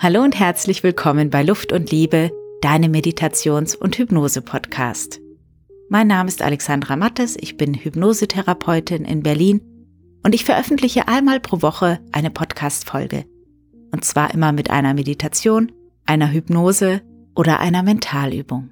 [0.00, 5.18] Hallo und herzlich willkommen bei Luft und Liebe, deinem Meditations- und Hypnose-Podcast.
[5.88, 9.60] Mein Name ist Alexandra Mattes, ich bin Hypnosetherapeutin in Berlin
[10.22, 13.24] und ich veröffentliche einmal pro Woche eine Podcast-Folge.
[13.90, 15.72] Und zwar immer mit einer Meditation,
[16.06, 17.02] einer Hypnose
[17.34, 18.70] oder einer Mentalübung.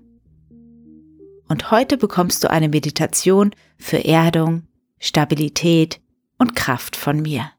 [1.48, 4.62] Und heute bekommst du eine Meditation für Erdung,
[5.00, 6.00] Stabilität
[6.38, 7.50] und Kraft von mir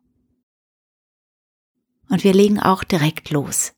[2.10, 3.74] und wir legen auch direkt los.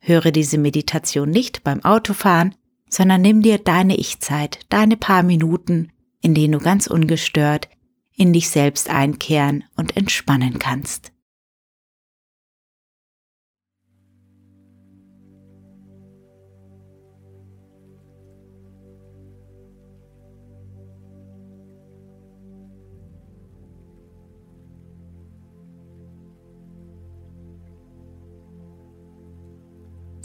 [0.00, 2.54] Höre diese Meditation nicht beim Autofahren,
[2.88, 7.68] sondern nimm dir deine Ich-Zeit, deine paar Minuten, in denen du ganz ungestört
[8.16, 11.12] in dich selbst einkehren und entspannen kannst.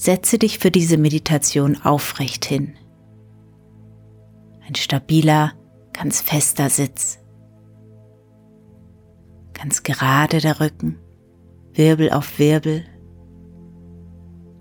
[0.04, 2.74] Setze dich für diese Meditation aufrecht hin.
[4.68, 5.54] Ein stabiler,
[5.94, 7.20] ganz fester Sitz.
[9.54, 11.00] Ganz gerade der Rücken,
[11.72, 12.84] Wirbel auf Wirbel.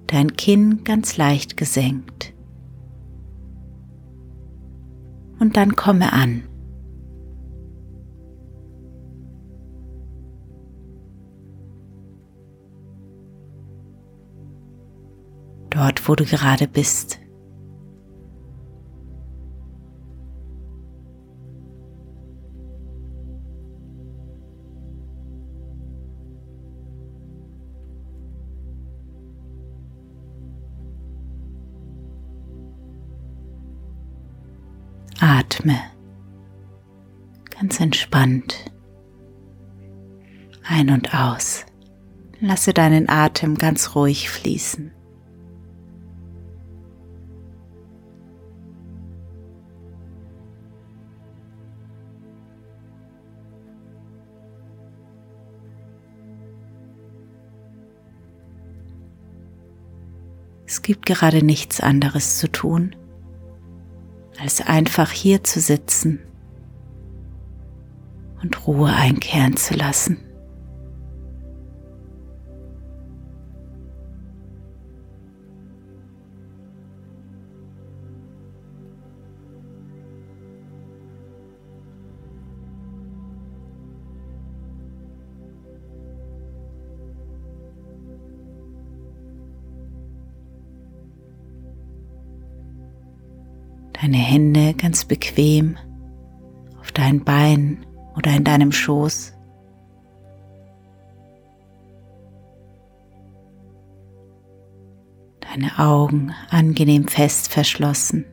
[0.06, 2.32] Dein Kinn ganz leicht gesenkt.
[5.40, 6.44] Und dann komme an.
[15.74, 17.18] Dort, wo du gerade bist.
[35.20, 35.76] Atme
[37.50, 38.72] ganz entspannt
[40.64, 41.64] ein und aus.
[42.40, 44.92] Lasse deinen Atem ganz ruhig fließen.
[60.72, 62.96] Es gibt gerade nichts anderes zu tun,
[64.40, 66.20] als einfach hier zu sitzen
[68.42, 70.16] und Ruhe einkehren zu lassen.
[94.02, 95.78] Deine Hände ganz bequem
[96.80, 97.86] auf deinen Beinen
[98.16, 99.32] oder in deinem Schoß.
[105.38, 108.24] Deine Augen angenehm fest verschlossen.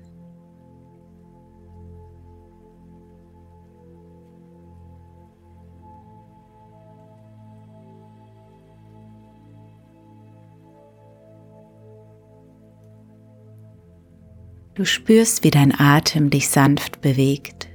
[14.80, 17.68] Du spürst, wie dein Atem dich sanft bewegt.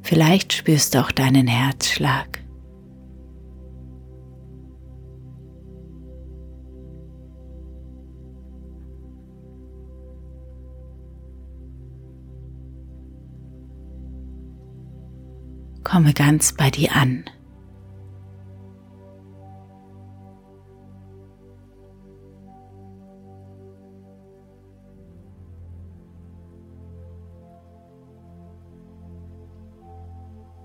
[0.00, 2.39] Vielleicht spürst du auch deinen Herzschlag.
[15.90, 17.24] Komme ganz bei dir an.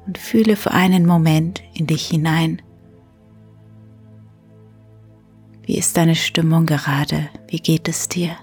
[0.06, 2.62] Und fühle für einen Moment in dich hinein.
[5.64, 7.30] Wie ist deine Stimmung gerade?
[7.48, 8.38] Wie geht es dir?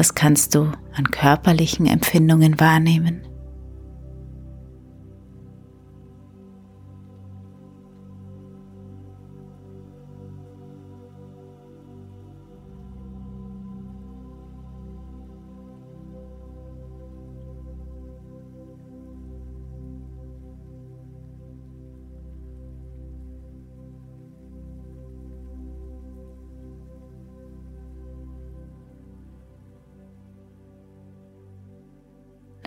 [0.00, 0.62] Was kannst du
[0.94, 3.20] an körperlichen Empfindungen wahrnehmen?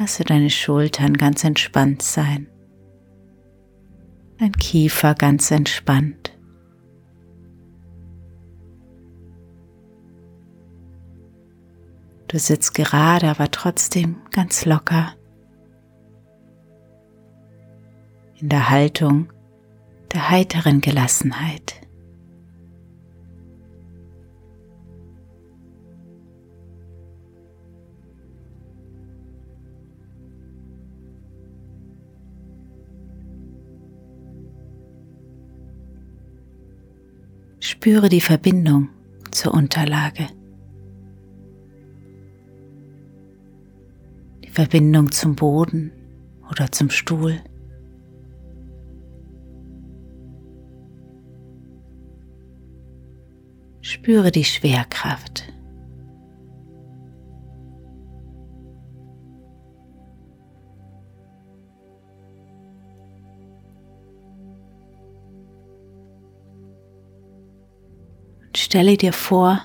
[0.03, 2.47] Lasse deine Schultern ganz entspannt sein,
[4.37, 6.37] dein Kiefer ganz entspannt.
[12.27, 15.13] Du sitzt gerade, aber trotzdem ganz locker
[18.41, 19.31] in der Haltung
[20.11, 21.82] der heiteren Gelassenheit.
[37.83, 38.87] Spüre die Verbindung
[39.31, 40.27] zur Unterlage.
[44.41, 45.91] Die Verbindung zum Boden
[46.49, 47.41] oder zum Stuhl.
[53.81, 55.52] Spüre die Schwerkraft.
[68.73, 69.61] Stelle dir vor,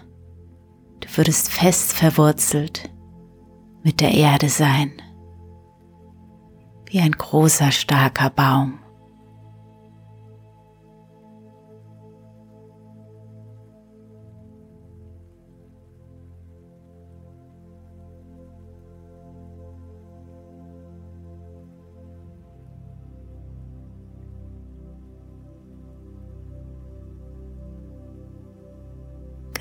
[1.01, 2.91] du würdest fest verwurzelt
[3.83, 4.93] mit der Erde sein,
[6.85, 8.81] wie ein großer, starker Baum.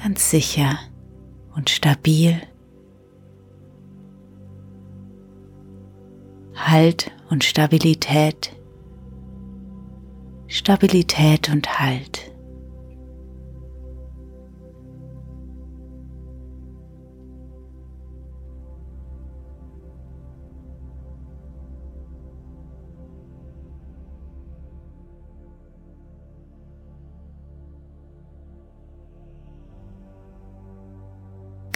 [0.07, 0.79] Ganz sicher
[1.53, 2.41] und stabil.
[6.55, 8.55] Halt und Stabilität.
[10.47, 12.26] Stabilität und Halt.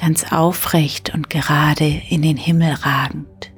[0.02, 3.54] Ganz aufrecht und gerade in den Himmel ragend.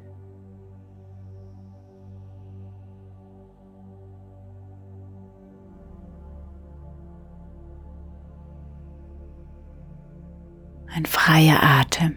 [10.94, 12.16] Ein freier Atem.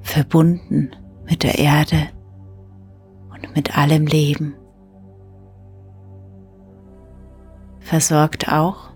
[0.00, 0.94] Verbunden
[1.24, 2.08] mit der Erde
[3.30, 4.54] und mit allem Leben.
[7.92, 8.88] Versorgt auch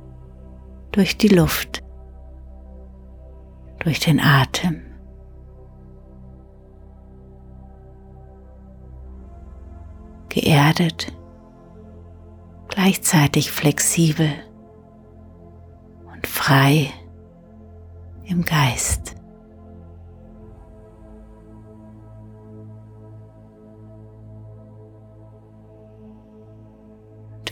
[0.91, 1.83] durch die Luft,
[3.81, 4.81] durch den Atem.
[10.31, 11.13] Geerdet,
[12.69, 14.33] gleichzeitig flexibel
[16.15, 16.91] und frei
[18.25, 19.16] im Geist.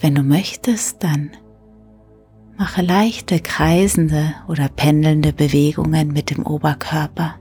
[0.05, 1.31] Wenn du möchtest, dann
[2.59, 7.37] mache leichte kreisende oder pendelnde Bewegungen mit dem Oberkörper.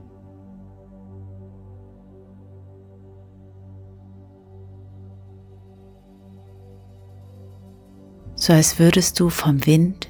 [8.34, 10.08] So als würdest du vom Wind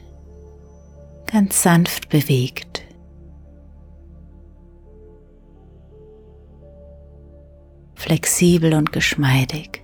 [1.26, 2.84] ganz sanft bewegt.
[7.96, 9.84] Flexibel und geschmeidig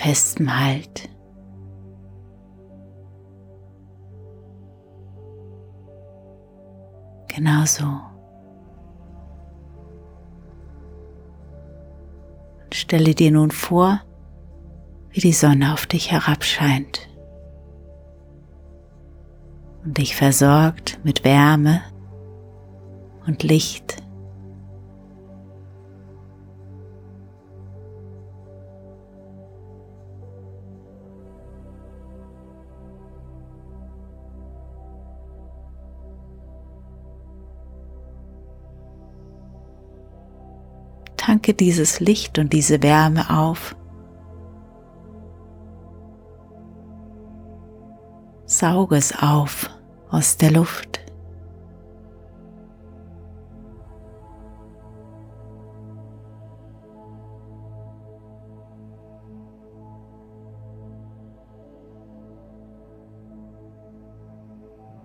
[0.00, 1.10] festem Halt.
[7.28, 7.84] Genauso.
[12.64, 14.00] Und stelle dir nun vor,
[15.10, 17.08] wie die Sonne auf dich herabscheint
[19.84, 21.82] und dich versorgt mit Wärme
[23.26, 23.99] und Licht.
[41.30, 43.76] Tanke dieses Licht und diese Wärme auf.
[48.46, 49.70] Sauge es auf
[50.10, 50.98] aus der Luft.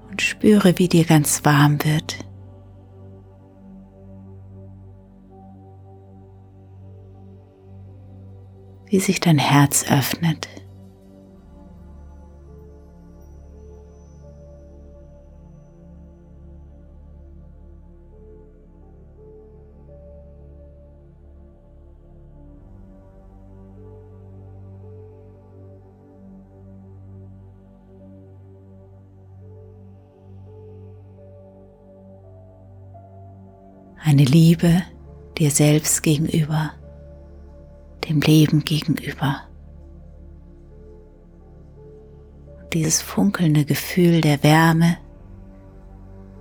[0.10, 2.26] Und spüre, wie dir ganz warm wird.
[8.96, 10.48] wie sich dein Herz öffnet.
[34.02, 34.84] Eine Liebe
[35.38, 36.72] dir selbst gegenüber
[38.08, 39.42] dem Leben gegenüber.
[42.74, 44.98] Dieses funkelnde Gefühl der Wärme,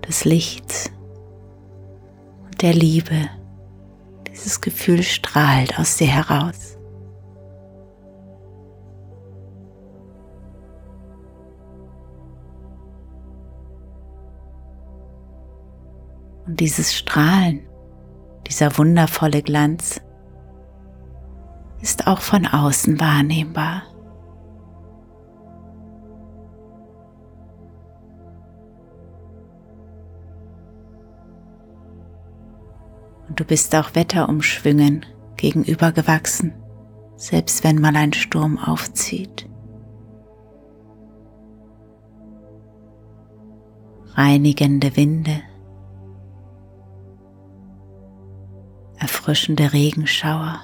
[0.07, 0.91] des Lichts
[2.45, 3.29] und der Liebe,
[4.29, 6.77] dieses Gefühl strahlt aus dir heraus.
[16.47, 17.61] Und dieses Strahlen,
[18.47, 20.01] dieser wundervolle Glanz
[21.85, 23.83] ist auch von außen wahrnehmbar.
[33.29, 35.05] Und du bist auch Wetterumschwüngen
[35.37, 36.55] gegenübergewachsen,
[37.17, 39.47] selbst wenn mal ein Sturm aufzieht.
[44.15, 45.43] Reinigende Winde
[48.97, 50.61] erfrischende Regenschauer.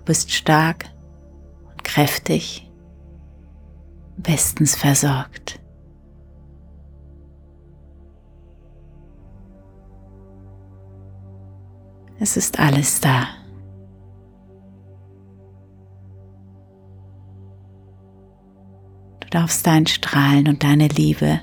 [0.00, 0.86] Du bist stark
[1.70, 2.72] und kräftig,
[4.16, 5.60] bestens versorgt.
[12.18, 13.26] Es ist alles da.
[19.20, 21.42] Du darfst dein Strahlen und deine Liebe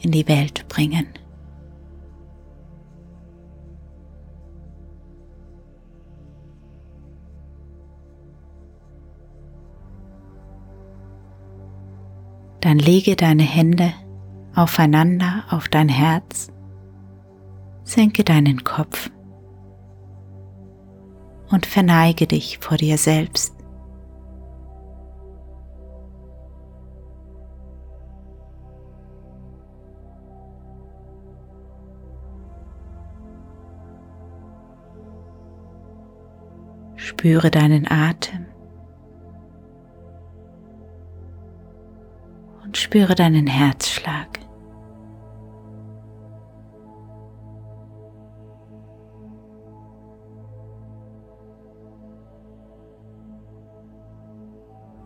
[0.00, 1.06] in die Welt bringen.
[12.70, 13.92] Dann lege deine Hände
[14.54, 16.52] aufeinander auf dein Herz,
[17.82, 19.10] senke deinen Kopf
[21.50, 23.56] und verneige dich vor dir selbst.
[36.94, 38.49] Spüre deinen Atem
[42.64, 44.38] und spüre deinen Herzschlag.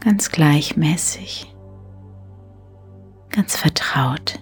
[0.00, 1.54] Ganz gleichmäßig,
[3.30, 4.38] ganz vertraut.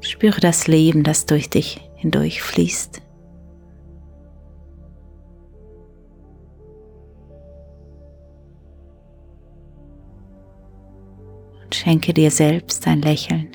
[0.00, 3.05] Spüre das Leben, das durch dich hindurch fließt.
[11.66, 13.48] Und schenke dir selbst ein Lächeln.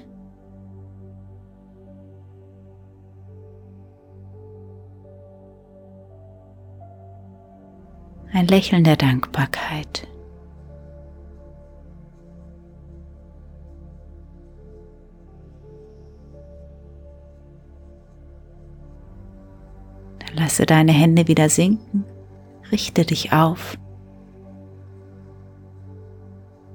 [8.33, 10.09] Ein Lächeln der Dankbarkeit.
[20.33, 22.03] Lasse deine Hände wieder sinken,
[22.73, 23.77] richte dich auf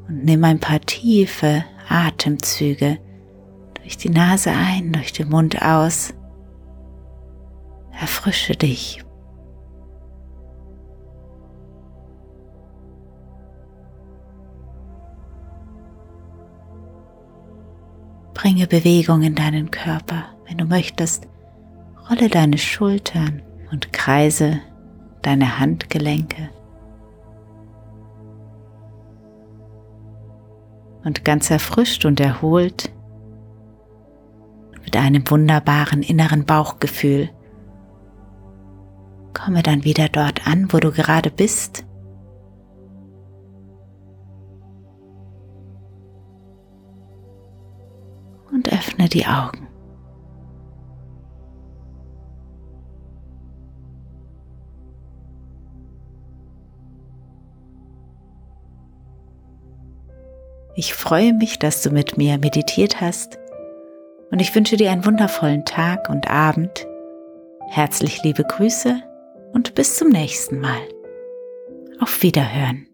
[0.08, 2.98] und nimm ein paar tiefe Atemzüge
[3.74, 6.12] durch die Nase ein, durch den Mund aus.
[7.92, 9.02] Erfrische dich.
[18.34, 20.24] Bringe Bewegung in deinen Körper.
[20.46, 21.26] Wenn du möchtest,
[22.08, 24.60] rolle deine Schultern und kreise
[25.22, 26.50] deine Handgelenke.
[31.06, 32.90] Und ganz erfrischt und erholt,
[34.82, 37.30] mit einem wunderbaren inneren Bauchgefühl,
[39.32, 41.86] komme dann wieder dort an, wo du gerade bist.
[48.50, 49.65] Und öffne die Augen.
[60.78, 63.38] Ich freue mich, dass du mit mir meditiert hast
[64.30, 66.86] und ich wünsche dir einen wundervollen Tag und Abend.
[67.70, 69.02] Herzlich liebe Grüße
[69.54, 70.80] und bis zum nächsten Mal.
[71.98, 72.86] Auf Wiederhören.